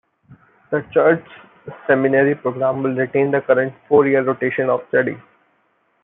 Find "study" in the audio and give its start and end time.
4.89-5.15